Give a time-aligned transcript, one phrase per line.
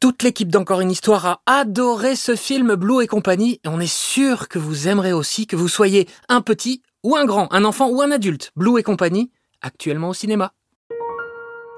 [0.00, 3.92] Toute l'équipe d'Encore une histoire a adoré ce film Blue et compagnie et on est
[3.92, 7.88] sûr que vous aimerez aussi que vous soyez un petit ou un grand, un enfant
[7.88, 8.50] ou un adulte.
[8.56, 9.30] Blue et compagnie,
[9.62, 10.52] actuellement au cinéma.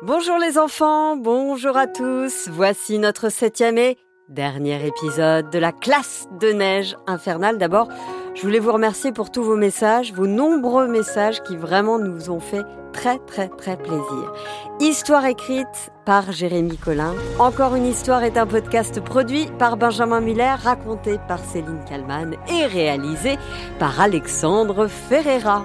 [0.03, 2.49] Bonjour les enfants, bonjour à tous.
[2.49, 3.97] Voici notre septième et
[4.29, 7.59] dernier épisode de la classe de neige infernale.
[7.59, 7.89] D'abord,
[8.37, 12.41] je voulais vous remercier pour tous vos messages, vos nombreux messages qui vraiment nous ont
[12.41, 12.63] fait
[12.93, 14.33] très très très plaisir.
[14.79, 17.15] Histoire écrite par Jérémy Collin.
[17.39, 22.67] Encore une histoire est un podcast produit par Benjamin Muller, raconté par Céline Kallmann et
[22.67, 23.39] réalisé
[23.79, 25.65] par Alexandre Ferreira.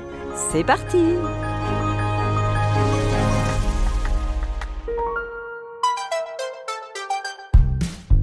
[0.51, 1.15] C'est parti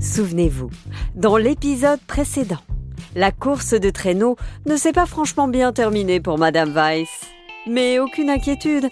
[0.00, 0.70] Souvenez-vous,
[1.14, 2.58] dans l'épisode précédent,
[3.19, 7.08] la course de traîneau ne s'est pas franchement bien terminée pour Madame Weiss.
[7.66, 8.88] Mais aucune inquiétude,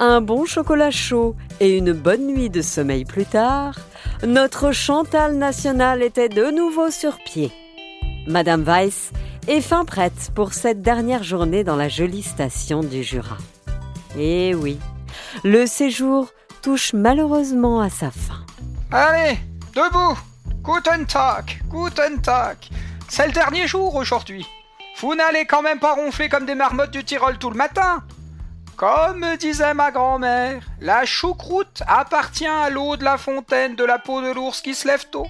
[0.00, 3.76] un bon chocolat chaud et une bonne nuit de sommeil plus tard,
[4.26, 7.52] notre Chantal national était de nouveau sur pied.
[8.26, 9.12] Madame Weiss
[9.46, 13.38] est fin prête pour cette dernière journée dans la jolie station du Jura.
[14.18, 14.76] Eh oui,
[15.44, 18.44] le séjour touche malheureusement à sa fin.
[18.90, 19.38] Allez,
[19.72, 20.18] debout
[20.64, 22.56] Guten Tag Guten Tag
[23.08, 24.46] c'est le dernier jour aujourd'hui.
[25.00, 28.02] Vous n'allez quand même pas ronfler comme des marmottes du Tyrol tout le matin.
[28.76, 34.20] Comme disait ma grand-mère, la choucroute appartient à l'eau de la fontaine de la peau
[34.20, 35.26] de l'ours qui se lève tôt.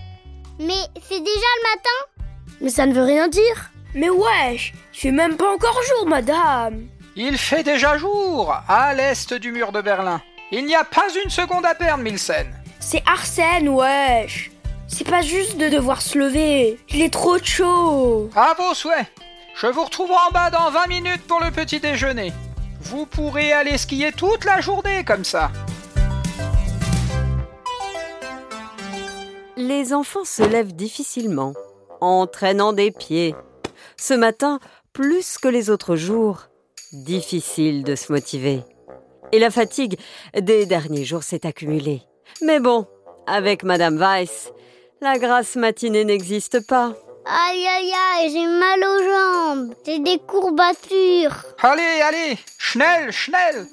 [0.58, 2.22] Mais c'est déjà le matin
[2.60, 3.70] Mais ça ne veut rien dire.
[3.94, 6.88] Mais wesh, fait même pas encore jour, madame.
[7.16, 10.20] Il fait déjà jour, à l'est du mur de Berlin.
[10.53, 12.47] Il n'y a pas une seconde à perdre, Milsen.
[12.80, 14.50] C'est Arsène, wesh.
[14.88, 16.78] C'est pas juste de devoir se lever.
[16.88, 18.31] Il est trop chaud.
[18.34, 19.06] À vos souhaits.
[19.54, 22.32] Je vous retrouve en bas dans 20 minutes pour le petit déjeuner.
[22.81, 25.50] Vous pourrez aller skier toute la journée comme ça.
[29.56, 31.53] Les enfants se lèvent difficilement,
[32.00, 33.34] en traînant des pieds.
[33.97, 34.59] Ce matin,
[34.93, 36.44] plus que les autres jours,
[36.93, 38.62] difficile de se motiver.
[39.32, 39.98] Et la fatigue
[40.34, 42.03] des derniers jours s'est accumulée.
[42.41, 42.87] Mais bon,
[43.27, 44.53] avec Madame Weiss,
[45.00, 46.92] la grasse matinée n'existe pas.
[47.26, 49.75] Aïe aïe aïe, j'ai mal aux jambes.
[49.84, 51.44] J'ai des courbatures.
[51.62, 53.66] Allez, allez, schnell, schnell.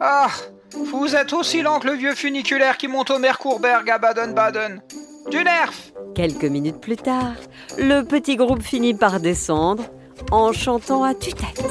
[0.00, 0.28] Ah,
[0.74, 4.82] vous êtes aussi lent que le vieux funiculaire qui monte au Merkurberg à Baden-Baden.
[5.30, 5.72] Du nerf
[6.14, 7.34] Quelques minutes plus tard,
[7.76, 9.84] le petit groupe finit par descendre
[10.30, 11.64] en chantant à tue-tête.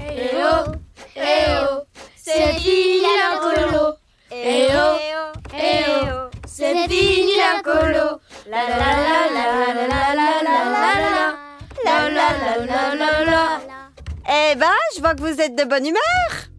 [0.00, 0.72] Eh oh,
[1.16, 1.20] eh
[1.62, 1.82] oh,
[2.16, 3.94] c'est fini la colo.
[4.32, 4.96] Eh oh,
[5.54, 8.20] eh oh, c'est fini la colo.
[14.28, 15.98] Eh ben, je vois que vous êtes de bonne humeur.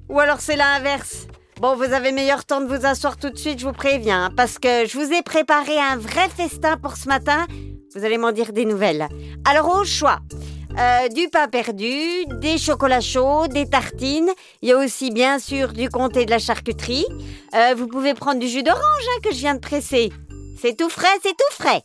[0.10, 1.28] Ou alors c'est l'inverse.
[1.62, 4.60] Bon, vous avez meilleur temps de vous asseoir tout de suite, je vous préviens, parce
[4.60, 7.48] que je vous ai préparé un vrai festin pour ce matin.
[7.96, 9.08] Vous allez m'en dire des nouvelles.
[9.46, 10.20] Alors au choix.
[10.78, 14.30] Euh, du pain perdu, des chocolats chauds, des tartines.
[14.62, 17.06] Il y a aussi bien sûr du comté de la charcuterie.
[17.56, 20.12] Euh, vous pouvez prendre du jus d'orange hein, que je viens de presser.
[20.60, 21.84] C'est tout frais, c'est tout frais.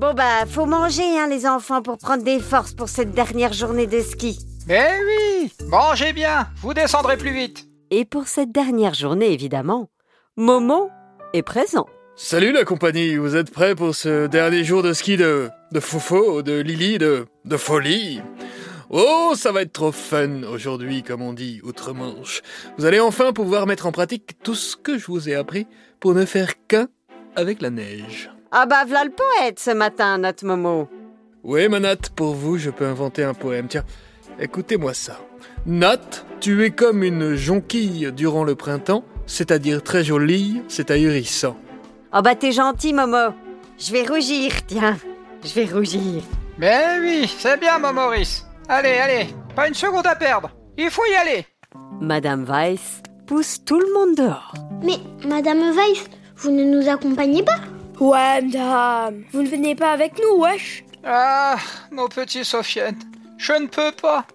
[0.00, 3.86] Bon bah, faut manger, hein, les enfants, pour prendre des forces pour cette dernière journée
[3.86, 4.40] de ski.
[4.66, 7.68] Mais oui, mangez bien, vous descendrez plus vite.
[7.92, 9.88] Et pour cette dernière journée, évidemment,
[10.36, 10.90] Momo
[11.32, 11.86] est présent.
[12.16, 16.42] Salut la compagnie, vous êtes prêts pour ce dernier jour de ski de, de Fofo,
[16.42, 18.20] de Lily, de, de folie?
[18.90, 22.42] Oh, ça va être trop fun aujourd'hui, comme on dit outre-Manche.
[22.78, 25.68] Vous allez enfin pouvoir mettre en pratique tout ce que je vous ai appris
[26.00, 26.88] pour ne faire qu'un
[27.36, 28.30] avec la neige.
[28.50, 30.88] Ah bah voilà le poète ce matin, notre Momo.
[31.44, 33.68] Oui, ma Nat, pour vous, je peux inventer un poème.
[33.68, 33.84] Tiens,
[34.40, 35.20] écoutez-moi ça.
[35.66, 41.56] Nat, tu es comme une jonquille durant le printemps, c'est-à-dire très jolie, c'est ahurissant.
[42.12, 43.34] Oh bah t'es gentil, Momo.
[43.78, 44.96] Je vais rougir, tiens.
[45.44, 46.22] Je vais rougir.
[46.58, 48.46] Mais oui, c'est bien, mon Maurice.
[48.68, 50.50] Allez, allez, pas une seconde à perdre.
[50.78, 51.46] Il faut y aller.
[52.00, 54.54] Madame Weiss pousse tout le monde dehors.
[54.82, 56.04] Mais, Madame Weiss,
[56.36, 57.58] vous ne nous accompagnez pas
[57.98, 59.24] Ouais, madame.
[59.32, 61.56] Vous ne venez pas avec nous, wesh Ah,
[61.90, 62.98] mon petit Sofiane,
[63.38, 64.26] je ne peux pas.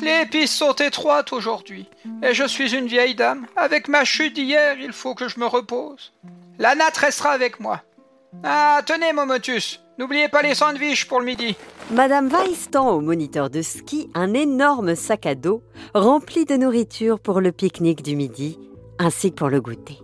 [0.00, 1.86] Les pistes sont étroites aujourd'hui,
[2.22, 3.46] et je suis une vieille dame.
[3.56, 6.12] Avec ma chute d'hier, il faut que je me repose.
[6.58, 7.82] La natte restera avec moi.
[8.44, 11.54] Ah, tenez, Momotus, N'oubliez pas les sandwichs pour le midi.
[11.90, 15.62] Madame Weiss tend au moniteur de ski un énorme sac à dos
[15.94, 18.58] rempli de nourriture pour le pique-nique du midi,
[18.98, 19.98] ainsi que pour le goûter.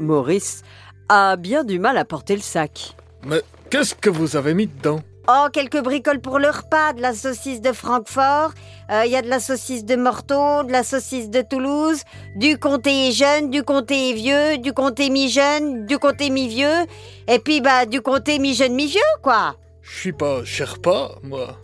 [0.00, 0.62] Maurice
[1.08, 2.96] a bien du mal à porter le sac.
[3.24, 5.00] Mais qu'est-ce que vous avez mis dedans?
[5.28, 8.52] Oh, quelques bricoles pour le repas, de la saucisse de Francfort,
[8.90, 12.02] euh, il y a de la saucisse de Morteau, de la saucisse de Toulouse,
[12.36, 16.86] du comté jeune, du comté vieux, du comté mi-jeune, du comté mi-vieux,
[17.28, 19.54] et puis bah du comté mi-jeune mi-vieux, quoi.
[19.82, 21.58] Je suis pas Sherpa, moi.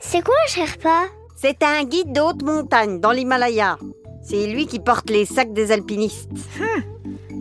[0.00, 1.04] C'est quoi un Sherpa
[1.36, 3.78] C'est un guide de haute montagne dans l'Himalaya.
[4.24, 6.30] C'est lui qui porte les sacs des alpinistes.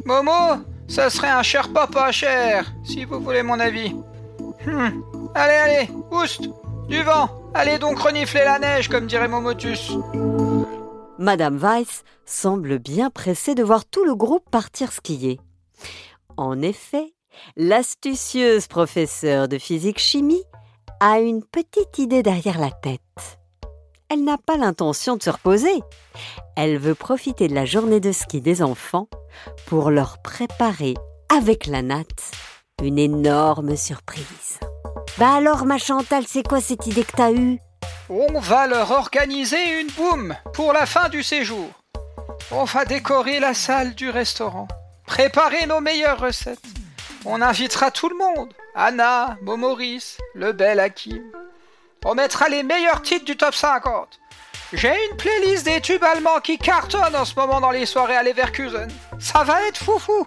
[0.05, 3.93] Momo, ça serait un Sherpa pas cher, si vous voulez mon avis.
[4.65, 5.01] Hmm.
[5.35, 6.49] Allez, allez, oust,
[6.87, 7.29] du vent.
[7.53, 9.93] Allez donc renifler la neige, comme dirait Momotus.
[11.17, 15.39] Madame Weiss semble bien pressée de voir tout le groupe partir skier.
[16.37, 17.13] En effet,
[17.57, 20.43] l'astucieuse professeure de physique-chimie
[20.99, 23.40] a une petite idée derrière la tête.
[24.13, 25.81] Elle n'a pas l'intention de se reposer.
[26.57, 29.07] Elle veut profiter de la journée de ski des enfants
[29.67, 30.95] pour leur préparer,
[31.33, 32.31] avec la natte,
[32.83, 34.59] une énorme surprise.
[35.17, 37.59] Bah alors, ma Chantal, c'est quoi cette idée que t'as eue?
[38.09, 41.69] On va leur organiser une boum pour la fin du séjour.
[42.51, 44.67] On va décorer la salle du restaurant,
[45.07, 46.59] préparer nos meilleures recettes.
[47.23, 48.53] On invitera tout le monde.
[48.75, 51.23] Anna, Momoris, le bel Hakim.
[52.03, 54.19] On mettra les meilleurs titres du top 50.
[54.73, 58.23] J'ai une playlist des tubes allemands qui cartonnent en ce moment dans les soirées à
[58.23, 58.87] Leverkusen.
[59.19, 60.25] Ça va être foufou.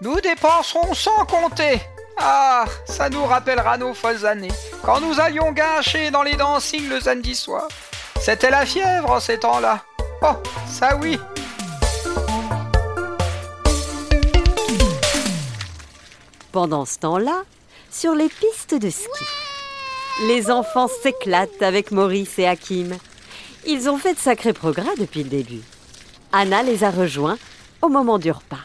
[0.00, 1.80] Nous dépenserons sans compter.
[2.16, 4.50] Ah, ça nous rappellera nos folles années,
[4.82, 7.68] quand nous allions gâcher dans les dancings le samedi soir.
[8.20, 9.84] C'était la fièvre en ces temps-là.
[10.22, 10.34] Oh,
[10.66, 11.20] ça oui.
[16.50, 17.42] Pendant ce temps-là,
[17.92, 19.24] sur les pistes de ski,
[20.22, 22.92] les enfants s'éclatent avec Maurice et Hakim.
[23.66, 25.62] Ils ont fait de sacrés progrès depuis le début.
[26.32, 27.38] Anna les a rejoints
[27.82, 28.58] au moment du repas.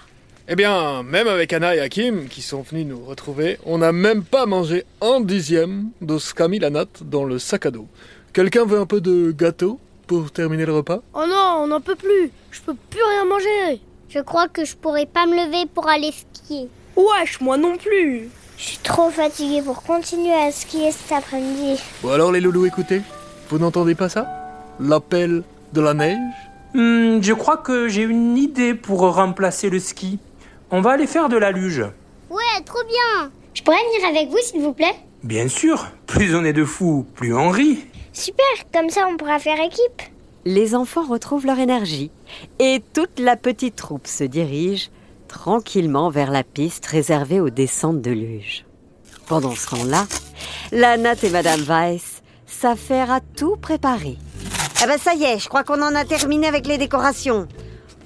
[0.47, 4.23] Eh bien, même avec Anna et Hakim, qui sont venus nous retrouver, on n'a même
[4.23, 7.87] pas mangé un dixième de ce qu'a mis la natte dans le sac à dos.
[8.33, 11.01] Quelqu'un veut un peu de gâteau pour terminer le repas?
[11.13, 12.31] Oh non, on n'en peut plus.
[12.51, 13.81] Je peux plus rien manger.
[14.09, 16.67] Je crois que je pourrais pas me lever pour aller skier.
[16.95, 18.29] Wesh, moi non plus.
[18.59, 21.81] Je suis trop fatiguée pour continuer à skier cet après-midi.
[22.03, 23.01] Bon alors les loulous, écoutez,
[23.47, 24.27] vous n'entendez pas ça?
[24.81, 26.17] L'appel de la neige?
[26.73, 30.19] Hmm, je crois que j'ai une idée pour remplacer le ski.
[30.71, 31.85] On va aller faire de la luge.
[32.29, 33.31] Ouais, trop bien.
[33.53, 34.95] Je pourrais venir avec vous, s'il vous plaît?
[35.23, 37.85] Bien sûr, plus on est de fous, plus on rit.
[38.11, 40.01] Super, comme ça on pourra faire équipe.
[40.43, 42.11] Les enfants retrouvent leur énergie
[42.59, 44.91] et toute la petite troupe se dirige
[45.29, 48.65] tranquillement vers la piste réservée aux descentes de luge.
[49.27, 50.05] Pendant ce temps-là,
[50.73, 54.17] la Natte et Madame Weiss s'affairent à tout préparer.
[54.81, 57.47] Ah ben ça y est, je crois qu'on en a terminé avec les décorations.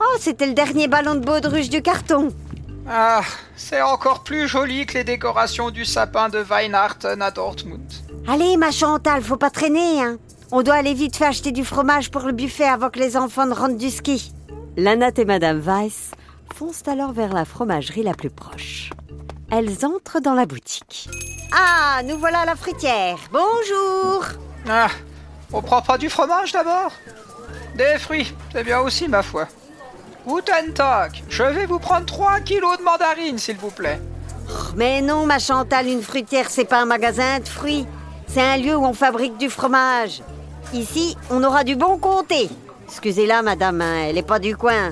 [0.01, 2.29] Oh, c'était le dernier ballon de baudruche du carton.
[2.87, 3.21] Ah,
[3.55, 7.89] c'est encore plus joli que les décorations du sapin de Weinharten à Dortmund.
[8.27, 10.17] Allez, ma Chantal, faut pas traîner, hein.
[10.51, 13.45] On doit aller vite faire acheter du fromage pour le buffet avant que les enfants
[13.45, 14.33] ne rentrent du ski.
[14.75, 16.11] Lanat et Madame Weiss
[16.53, 18.91] foncent alors vers la fromagerie la plus proche.
[19.51, 21.09] Elles entrent dans la boutique.
[21.51, 23.17] Ah, nous voilà à la fruitière.
[23.31, 24.23] Bonjour.
[24.69, 24.89] Ah,
[25.51, 26.91] on prend pas du fromage d'abord?
[27.75, 29.47] Des fruits, c'est bien aussi, ma foi.
[30.27, 33.99] Guten Tag, je vais vous prendre 3 kilos de mandarines, s'il vous plaît.
[34.75, 37.87] Mais non, ma Chantal, une fruitière, c'est pas un magasin de fruits.
[38.27, 40.21] C'est un lieu où on fabrique du fromage.
[40.71, 42.49] Ici, on aura du bon comté.
[42.87, 44.91] Excusez-la, madame, hein, elle est pas du coin.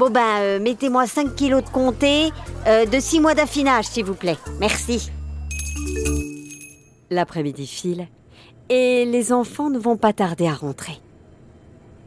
[0.00, 2.32] Bon ben, euh, mettez-moi 5 kilos de comté,
[2.66, 4.38] euh, de 6 mois d'affinage, s'il vous plaît.
[4.58, 5.10] Merci.
[7.10, 8.08] L'après-midi file
[8.70, 10.98] et les enfants ne vont pas tarder à rentrer.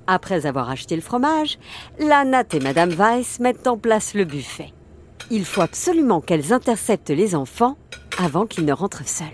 [0.08, 1.60] Après avoir acheté le fromage,
[2.00, 4.74] la Natte et Madame Weiss mettent en place le buffet.
[5.30, 7.78] Il faut absolument qu'elles interceptent les enfants
[8.18, 9.28] avant qu'ils ne rentrent seuls.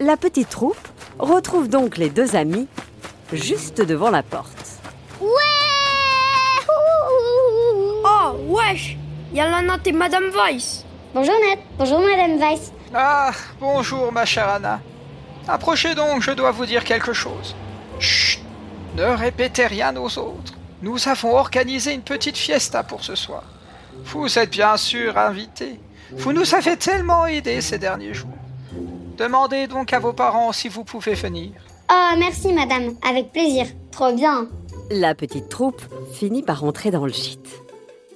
[0.00, 0.88] La petite troupe
[1.20, 2.66] retrouve donc les deux amis
[3.32, 4.63] juste devant la porte.
[8.54, 8.96] Wesh
[9.32, 10.84] Il y a Lana et Madame Weiss.
[11.12, 12.72] Bonjour Nat, bonjour Madame Weiss.
[12.94, 14.80] Ah, bonjour, ma chère Anna.
[15.48, 17.54] Approchez donc, je dois vous dire quelque chose.
[17.98, 18.40] Chut
[18.96, 20.54] Ne répétez rien aux autres.
[20.82, 23.42] Nous avons organisé une petite fiesta pour ce soir.
[24.04, 25.80] Vous êtes bien sûr invités.
[26.12, 28.30] Vous nous avez tellement aidés ces derniers jours.
[29.16, 31.52] Demandez donc à vos parents si vous pouvez venir.
[31.90, 33.66] Oh, merci Madame, avec plaisir.
[33.90, 34.48] Trop bien.
[34.90, 35.82] La petite troupe
[36.12, 37.63] finit par entrer dans le gîte.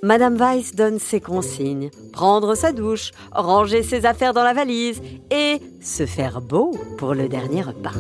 [0.02, 1.90] Madame Weiss donne ses consignes.
[2.12, 7.28] Prendre sa douche, ranger ses affaires dans la valise et se faire beau pour le
[7.28, 7.93] dernier repas.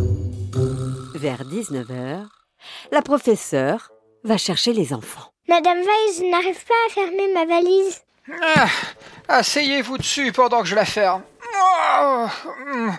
[1.14, 2.26] Vers 19h,
[2.92, 3.90] la professeure
[4.24, 5.32] va chercher les enfants.
[5.48, 8.02] Madame Weiss n'arrive pas à fermer ma valise.
[8.56, 8.66] Ah,
[9.28, 11.22] Asseyez-vous dessus pendant que je la ferme.
[12.00, 12.26] Oh,
[12.72, 12.96] hum.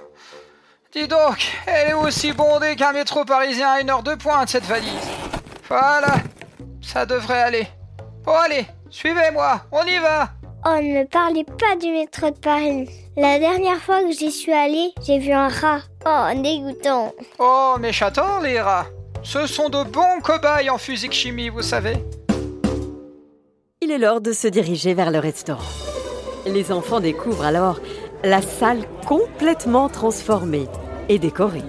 [0.91, 4.65] Dis donc, elle est aussi bondée qu'un métro parisien à une heure de pointe, cette
[4.65, 4.89] valise.
[5.70, 6.15] Voilà,
[6.82, 7.68] ça devrait aller.
[8.24, 10.29] Bon, allez, suivez-moi, on y va.
[10.65, 12.89] Oh, ne me parlez pas du métro de Paris.
[13.15, 15.81] La dernière fois que j'y suis allée, j'ai vu un rat.
[16.05, 17.13] Oh, dégoûtant.
[17.39, 18.88] Oh, mes chatons, les rats.
[19.24, 21.96] Ce sont de bons cobayes en physique-chimie, vous savez.
[23.81, 25.63] Il est l'heure de se diriger vers le restaurant.
[26.46, 27.79] Les enfants découvrent alors
[28.24, 30.67] la salle complètement transformée
[31.08, 31.63] et décorée.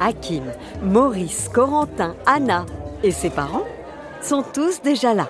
[0.00, 0.44] Hakim,
[0.82, 2.64] Maurice, Corentin, Anna
[3.02, 3.66] et ses parents
[4.22, 5.28] sont tous déjà là.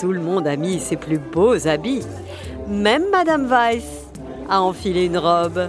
[0.00, 2.06] Tout le monde a mis ses plus beaux habits.
[2.66, 3.84] Même Madame Weiss
[4.48, 5.68] a enfilé une robe.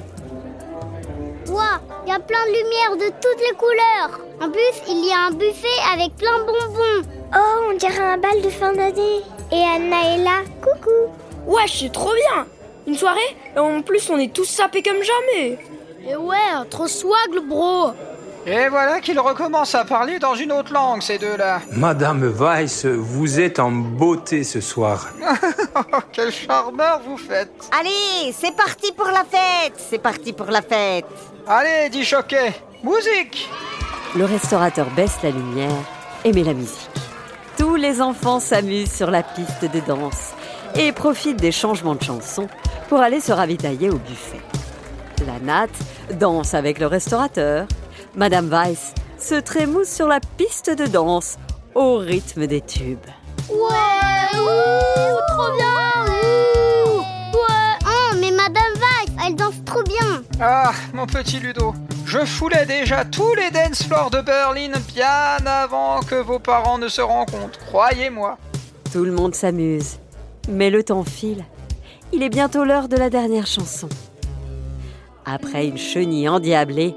[1.50, 4.22] Ouah, il y a plein de lumière de toutes les couleurs.
[4.42, 7.10] En plus, il y a un buffet avec plein de bonbons.
[7.36, 9.20] Oh, on dirait un bal de fin d'année.
[9.52, 10.44] Et Anna est là.
[10.62, 11.12] Coucou.
[11.46, 12.46] Ouais, c'est trop bien
[12.88, 15.60] Une soirée Et en plus, on est tous sapés comme jamais
[16.08, 16.38] Et ouais,
[16.70, 17.92] trop swag le bro
[18.46, 21.62] Et voilà qu'ils recommencent à parler dans une autre langue, ces deux-là.
[21.74, 25.10] Madame Weiss, vous êtes en beauté ce soir.
[26.12, 27.52] Quel charmeur vous faites.
[27.80, 31.06] Allez, c'est parti pour la fête C'est parti pour la fête
[31.48, 32.52] Allez, dit choqué.
[32.84, 33.48] Musique
[34.16, 35.70] Le restaurateur baisse la lumière
[36.26, 36.90] et met la musique.
[37.58, 40.32] Tous les enfants s'amusent sur la piste de danse
[40.74, 42.48] et profitent des changements de chansons
[42.90, 44.42] pour aller se ravitailler au buffet.
[45.28, 45.78] La natte
[46.20, 47.68] danse avec le restaurateur.
[48.16, 51.38] Madame Weiss se trémousse sur la piste de danse
[51.76, 53.00] au rythme des tubes.
[53.50, 57.00] Ouais, ouh, trop bien ouh,
[57.34, 60.24] Ouais Oh, mais Madame Weiss, elle danse trop bien.
[60.42, 61.74] Ah, mon petit Ludo,
[62.06, 66.90] je foulais déjà tous les dance floors de Berlin bien avant que vos parents ne
[66.90, 68.38] se rencontrent, croyez-moi.
[68.92, 70.00] Tout le monde s'amuse.
[70.50, 71.46] Mais le temps file.
[72.12, 73.88] Il est bientôt l'heure de la dernière chanson.
[75.26, 76.94] Après une chenille endiablée,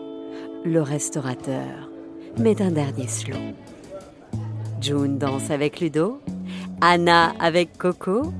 [0.65, 1.91] le restaurateur
[2.39, 3.37] met un dernier slow.
[4.81, 6.21] June danse avec Ludo,
[6.81, 8.33] Anna avec Coco,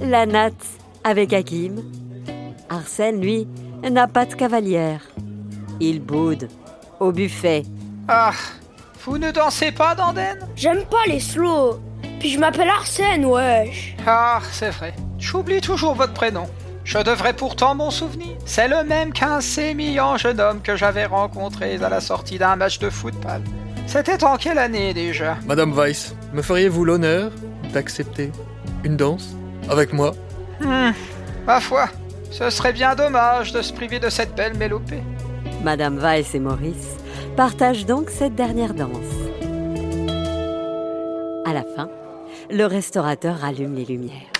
[0.00, 0.66] la natte
[1.04, 1.82] avec Hakim.
[2.68, 3.46] Arsène, lui,
[3.90, 5.02] n'a pas de cavalière.
[5.80, 6.48] Il boude
[7.00, 7.64] au buffet.
[8.08, 8.32] Ah,
[9.04, 11.80] vous ne dansez pas, Danden J'aime pas les slows
[12.20, 14.94] Puis je m'appelle Arsène, wesh Ah, c'est vrai.
[15.18, 16.46] J'oublie toujours votre prénom.
[16.84, 18.36] Je devrais pourtant m'en souvenir.
[18.44, 22.78] C'est le même qu'un sémillant jeune homme que j'avais rencontré à la sortie d'un match
[22.78, 23.42] de football.
[23.86, 25.36] C'était en quelle année déjà?
[25.46, 27.30] Madame Weiss, me feriez-vous l'honneur
[27.72, 28.32] d'accepter
[28.84, 29.34] une danse
[29.68, 30.12] avec moi?
[30.60, 30.90] Hmm,
[31.46, 31.88] ma foi,
[32.30, 35.02] ce serait bien dommage de se priver de cette belle mélopée.
[35.62, 36.96] Madame Weiss et Maurice
[37.36, 38.90] partagent donc cette dernière danse.
[41.44, 41.88] À la fin,
[42.50, 44.32] le restaurateur rallume les lumières.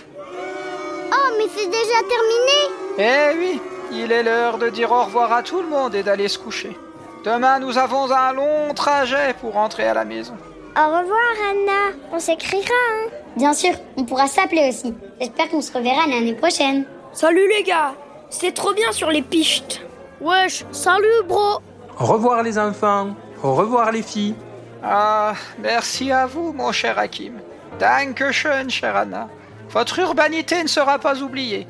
[1.55, 2.61] C'est déjà terminé.
[2.99, 3.61] Eh oui,
[3.93, 6.77] il est l'heure de dire au revoir à tout le monde et d'aller se coucher.
[7.25, 10.35] Demain, nous avons un long trajet pour rentrer à la maison.
[10.77, 11.97] Au revoir, Anna.
[12.13, 13.09] On s'écrira, hein.
[13.37, 14.95] Bien sûr, on pourra s'appeler aussi.
[15.21, 16.85] J'espère qu'on se reverra l'année prochaine.
[17.13, 17.93] Salut les gars
[18.31, 19.83] C'était trop bien sur les pistes
[20.21, 21.59] Wesh, salut bro
[22.01, 23.15] Au revoir les enfants.
[23.43, 24.35] Au revoir les filles.
[24.83, 27.35] Ah, merci à vous, mon cher Hakim.
[27.79, 29.29] Dankeschön, chère Anna.
[29.73, 31.67] Votre urbanité ne sera pas oubliée.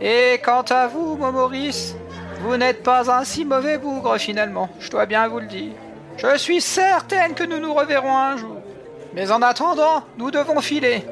[0.00, 1.94] Et quant à vous, mon Maurice,
[2.40, 5.72] vous n'êtes pas un si mauvais bougre finalement, je dois bien vous le dire.
[6.16, 8.56] Je suis certaine que nous nous reverrons un jour.
[9.14, 11.04] Mais en attendant, nous devons filer.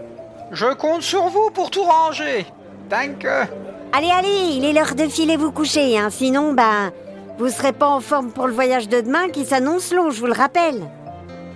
[0.50, 2.47] Je compte sur vous pour tout ranger.
[2.88, 3.26] Danke.
[3.92, 6.09] Allez, allez, il est l'heure de filer vous coucher, hein.
[6.11, 6.90] sinon, ben,
[7.38, 10.26] vous serez pas en forme pour le voyage de demain qui s'annonce long, je vous
[10.26, 10.88] le rappelle.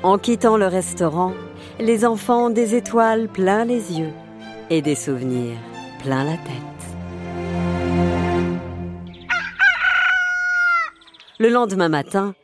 [0.02, 1.32] En quittant le restaurant,
[1.78, 4.12] les enfants ont des étoiles plein les yeux
[4.70, 5.58] et des souvenirs
[6.02, 6.74] plein la tête.
[11.38, 12.34] Le lendemain matin,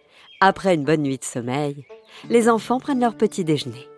[0.41, 1.85] après une bonne nuit de sommeil,
[2.29, 3.89] les enfants prennent leur petit déjeuner.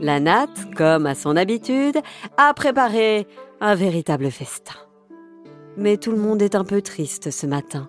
[0.00, 1.98] La natte, comme à son habitude,
[2.36, 3.26] a préparé
[3.60, 4.74] un véritable festin.
[5.76, 7.88] Mais tout le monde est un peu triste ce matin.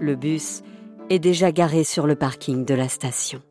[0.00, 0.62] Le bus
[1.10, 3.42] est déjà garé sur le parking de la station.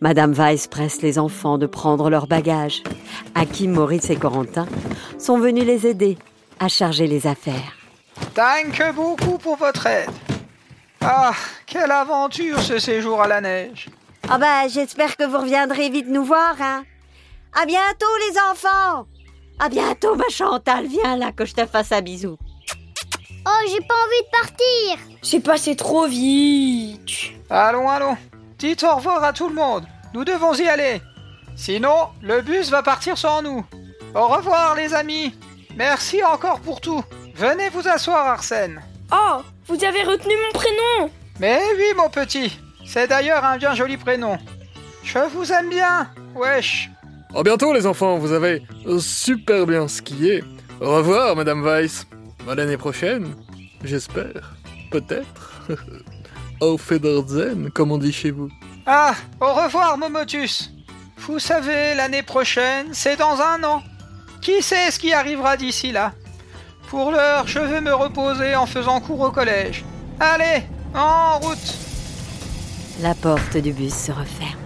[0.00, 2.82] Madame Weiss presse les enfants de prendre leurs bagages.
[3.34, 4.66] Hakim, Maurice et Corentin
[5.18, 6.18] sont venus les aider
[6.58, 7.76] à charger les affaires.
[8.34, 10.10] Danke beaucoup pour votre aide.
[11.00, 11.32] Ah,
[11.66, 13.88] quelle aventure ce séjour à la neige.
[14.28, 16.84] Ah bah, j'espère que vous reviendrez vite nous voir, hein.
[17.60, 19.06] À bientôt les enfants
[19.58, 20.86] À bientôt, ma Chantal.
[20.86, 22.36] Viens là que je te fasse un bisou.
[23.46, 25.16] Oh, j'ai pas envie de partir.
[25.22, 27.32] C'est passé trop vite.
[27.48, 28.16] Allons, allons.
[28.60, 29.86] Dites au revoir à tout le monde.
[30.12, 31.00] Nous devons y aller.
[31.56, 33.64] Sinon, le bus va partir sans nous.
[34.14, 35.34] Au revoir, les amis.
[35.76, 37.02] Merci encore pour tout.
[37.34, 38.82] Venez vous asseoir, Arsène.
[39.10, 41.10] Oh, vous avez retenu mon prénom.
[41.38, 42.60] Mais oui, mon petit.
[42.84, 44.36] C'est d'ailleurs un bien joli prénom.
[45.04, 46.10] Je vous aime bien.
[46.34, 46.90] Wesh.
[47.34, 48.62] À bientôt les enfants, vous avez
[48.98, 50.44] super bien skié.
[50.82, 52.06] Au revoir Madame Weiss.
[52.46, 53.34] À l'année prochaine,
[53.84, 54.54] j'espère.
[54.90, 55.62] Peut-être.
[56.60, 58.48] Auf Wiedersehen, comme on dit chez vous.
[58.86, 60.70] Ah, au revoir, Momotus.
[61.18, 63.82] Vous savez, l'année prochaine, c'est dans un an.
[64.42, 66.12] Qui sait ce qui arrivera d'ici là?
[66.88, 69.84] Pour l'heure, je vais me reposer en faisant cours au collège.
[70.18, 70.64] Allez,
[70.94, 71.74] en route
[73.00, 74.58] La porte du bus se referme.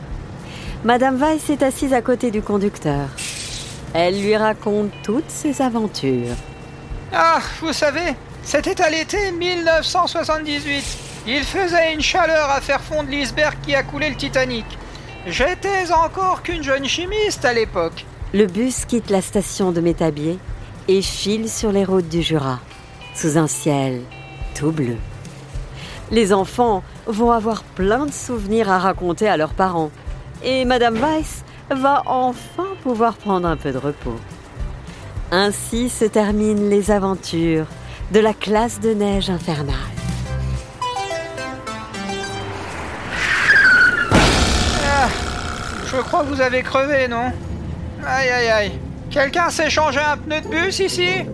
[0.85, 3.09] Madame Weiss est assise à côté du conducteur.
[3.93, 6.35] Elle lui raconte toutes ses aventures.
[7.13, 11.04] Ah, vous savez, c'était à l'été 1978.
[11.27, 14.67] Il faisait une chaleur à faire fondre l'iceberg qui a coulé le Titanic.
[15.27, 18.05] J'étais encore qu'une jeune chimiste à l'époque.
[18.35, 20.39] Le bus quitte la station de Métabier
[20.87, 22.61] et file sur les routes du Jura,
[23.15, 24.03] sous un ciel
[24.55, 24.97] tout bleu.
[26.11, 29.91] Les enfants vont avoir plein de souvenirs à raconter à leurs parents.
[30.43, 34.21] Et Madame Weiss va enfin pouvoir prendre un peu de repos.
[35.31, 37.67] Ainsi se terminent les aventures
[38.13, 39.94] de la classe de neige infernale.
[46.25, 47.33] Vous avez crevé, non
[48.07, 48.81] Aïe aïe aïe.
[49.11, 51.27] Quelqu'un s'est changé un pneu de bus ici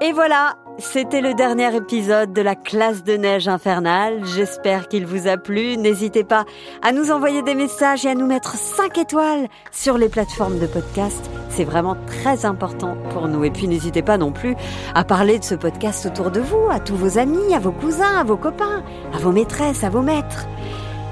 [0.00, 4.20] Et voilà, c'était le dernier épisode de la classe de neige infernale.
[4.24, 5.76] J'espère qu'il vous a plu.
[5.76, 6.44] N'hésitez pas
[6.82, 10.66] à nous envoyer des messages et à nous mettre 5 étoiles sur les plateformes de
[10.66, 11.30] podcast.
[11.50, 13.44] C'est vraiment très important pour nous.
[13.44, 14.56] Et puis n'hésitez pas non plus
[14.94, 18.18] à parler de ce podcast autour de vous, à tous vos amis, à vos cousins,
[18.18, 18.82] à vos copains,
[19.14, 20.46] à vos maîtresses, à vos maîtres.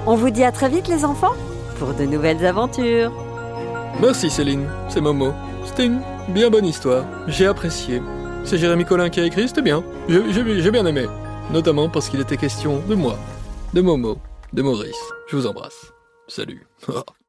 [0.07, 1.35] On vous dit à très vite les enfants
[1.77, 3.11] pour de nouvelles aventures.
[4.01, 5.33] Merci Céline, c'est Momo.
[5.65, 7.05] C'était une bien bonne histoire.
[7.27, 8.01] J'ai apprécié.
[8.43, 9.83] C'est Jérémy Collin qui a écrit, c'était bien.
[10.09, 11.05] J'ai- bien aimé.
[11.51, 13.17] Notamment parce qu'il était question de moi,
[13.73, 14.17] de Momo,
[14.53, 14.99] de Maurice.
[15.29, 15.91] Je vous embrasse.
[16.27, 16.65] Salut.